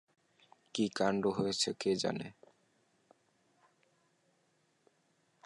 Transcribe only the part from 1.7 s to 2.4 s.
কে জানে।